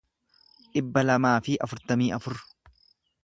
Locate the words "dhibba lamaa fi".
0.77-1.59